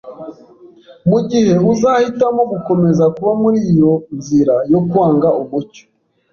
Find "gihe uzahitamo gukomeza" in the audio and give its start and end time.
1.29-3.03